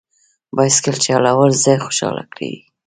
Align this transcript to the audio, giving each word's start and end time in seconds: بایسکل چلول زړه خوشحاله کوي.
بایسکل 0.55 0.95
چلول 1.05 1.51
زړه 1.63 1.75
خوشحاله 1.85 2.23
کوي. 2.35 2.55